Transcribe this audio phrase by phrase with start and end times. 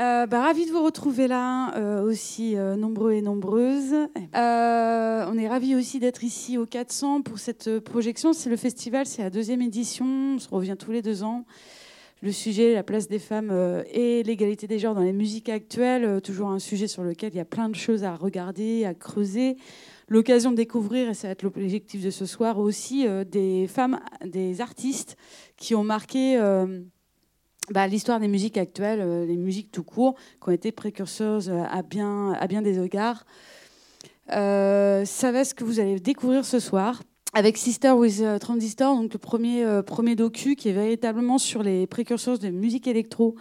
[0.00, 3.94] Euh, bah, ravi de vous retrouver là, euh, aussi euh, nombreux et nombreuses.
[4.34, 8.32] Euh, on est ravis aussi d'être ici au 400 pour cette projection.
[8.32, 10.04] C'est le festival, c'est la deuxième édition,
[10.34, 11.44] on se revient tous les deux ans.
[12.22, 13.52] Le sujet, la place des femmes
[13.92, 17.40] et l'égalité des genres dans les musiques actuelles, toujours un sujet sur lequel il y
[17.40, 19.58] a plein de choses à regarder, à creuser.
[20.08, 24.62] L'occasion de découvrir, et ça va être l'objectif de ce soir aussi, des femmes, des
[24.62, 25.18] artistes
[25.58, 26.38] qui ont marqué
[27.70, 31.62] bah, l'histoire des musiques actuelles, euh, les musiques tout court, qui ont été précurseuses euh,
[31.70, 33.24] à bien, à bien des égards.
[34.32, 37.02] Euh, ça va ce que vous allez découvrir ce soir
[37.34, 41.86] avec Sister with euh, Transistor, donc le premier, premier docu qui est véritablement sur les
[41.86, 43.34] précurseurs de musique électro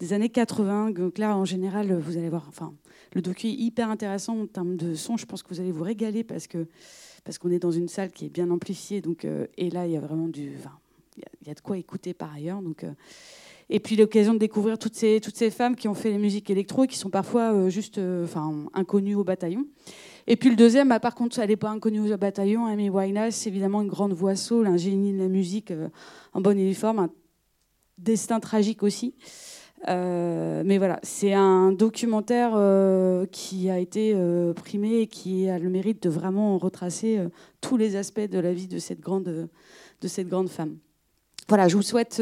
[0.00, 0.90] des années 80.
[0.92, 2.72] Donc là, en général, vous allez voir, enfin,
[3.14, 5.16] le docu est hyper intéressant en termes de son.
[5.16, 6.66] Je pense que vous allez vous régaler parce que
[7.24, 9.00] parce qu'on est dans une salle qui est bien amplifiée.
[9.00, 9.26] Donc,
[9.56, 10.78] et là, il y a vraiment du, enfin,
[11.16, 12.62] il y a- il y, a de quoi écouter par ailleurs.
[12.62, 12.84] Donc,
[13.68, 15.20] et puis l'occasion de découvrir toutes ces,
[15.50, 18.66] femmes qui ont fait les musiques électro et qui sont parfois euh, juste euh, enfin,
[18.74, 19.66] inconnues au bataillon.
[20.28, 22.66] Et puis le deuxième, bah, par contre, elle n'est pas inconnue au bataillon.
[22.66, 25.88] Amy Winehouse, évidemment, une grande voix soul, un génie de la musique euh,
[26.32, 27.10] en bonne uniforme, un
[27.98, 29.14] destin tragique aussi.
[29.88, 32.58] Mais voilà, c'est un documentaire
[33.30, 34.16] qui a été
[34.56, 37.20] primé et qui a le mérite de vraiment retracer
[37.60, 39.48] tous les aspects de la vie de cette grande,
[40.00, 40.78] de cette grande femme.
[41.48, 42.20] Voilà, je vous souhaite.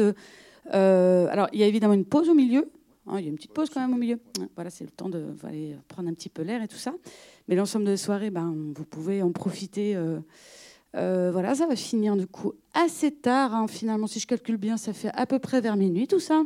[0.73, 2.69] Euh, alors, il y a évidemment une pause au milieu.
[3.07, 4.19] hein, il y a une petite pause quand même au milieu.
[4.39, 5.23] Hein, Voilà, c'est le temps de
[5.87, 6.93] prendre un petit peu l'air et tout ça.
[7.47, 9.95] Mais l'ensemble de la soirée, ben, vous pouvez en profiter.
[9.95, 10.19] euh,
[10.95, 13.53] euh, voilà, ça va finir du coup assez tard.
[13.53, 13.67] hein.
[13.67, 16.43] Finalement, si je calcule bien, ça fait à peu près vers minuit tout ça.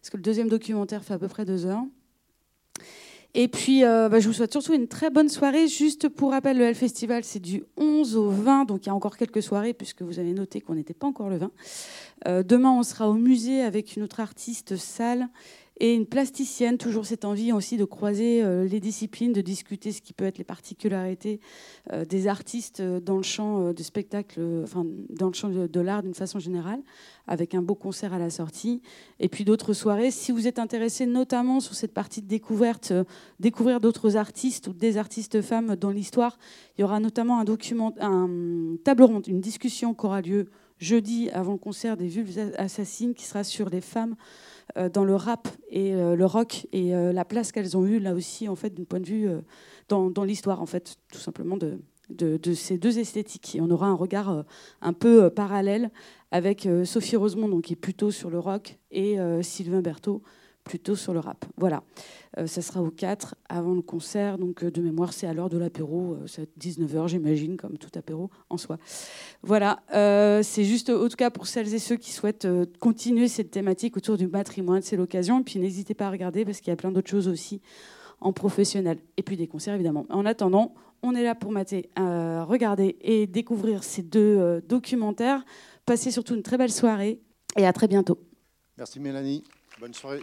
[0.00, 1.84] Parce que le deuxième documentaire fait à peu près deux heures.
[3.34, 5.68] Et puis, euh, bah, je vous souhaite surtout une très bonne soirée.
[5.68, 9.16] Juste pour rappel, le Festival, c'est du 11 au 20, donc il y a encore
[9.16, 11.50] quelques soirées, puisque vous avez noté qu'on n'était pas encore le 20.
[12.26, 15.28] Euh, demain, on sera au musée avec une autre artiste salle
[15.80, 16.78] et une plasticienne.
[16.78, 20.38] Toujours cette envie aussi de croiser euh, les disciplines, de discuter ce qui peut être
[20.38, 21.40] les particularités
[21.92, 26.02] euh, des artistes euh, dans le champ du spectacle, enfin, dans le champ de, l'art
[26.02, 26.80] d'une façon générale,
[27.26, 28.82] avec un beau concert à la sortie.
[29.18, 30.10] Et puis d'autres soirées.
[30.10, 32.92] Si vous êtes intéressé notamment sur cette partie de découverte,
[33.40, 36.38] découvrir d'autres artistes ou des artistes femmes dans l'histoire,
[36.76, 41.30] il y aura notamment un document, un table ronde, une discussion qui aura lieu jeudi
[41.30, 44.16] avant le concert des Vulves Assassines, qui sera sur les femmes
[44.92, 48.14] dans le rap et euh, le rock et euh, la place qu'elles ont eue là
[48.14, 49.40] aussi en fait d'un point de vue euh,
[49.88, 51.78] dans, dans l'histoire en fait tout simplement de,
[52.10, 53.56] de, ces deux esthétiques.
[53.56, 54.42] Et on aura un regard euh,
[54.80, 55.90] un peu euh, parallèle
[56.30, 60.22] avec euh, Sophie Rosemont donc qui est plutôt sur le rock et euh, Sylvain Berthaud
[60.64, 61.82] plutôt sur le rap voilà
[62.38, 65.48] Euh, ça sera au 4 avant le concert donc euh, de mémoire c'est à l'heure
[65.48, 68.78] de l'apéro euh, c'est 19h j'imagine comme tout apéro en soi
[69.42, 69.80] voilà,
[70.42, 72.46] c'est juste, en tout cas, pour celles et ceux qui souhaitent
[72.78, 75.40] continuer cette thématique autour du patrimoine, c'est l'occasion.
[75.40, 77.62] Et puis n'hésitez pas à regarder parce qu'il y a plein d'autres choses aussi
[78.20, 78.98] en professionnel.
[79.16, 80.04] Et puis des concerts, évidemment.
[80.10, 85.44] En attendant, on est là pour mater, regarder et découvrir ces deux documentaires.
[85.86, 87.20] Passez surtout une très belle soirée
[87.56, 88.18] et à très bientôt.
[88.76, 89.42] Merci Mélanie.
[89.80, 90.22] Bonne soirée.